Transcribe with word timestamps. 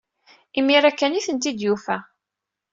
Imir-a 0.59 0.91
kan 0.93 1.15
ay 1.17 1.23
tent-id-yufa. 1.25 1.97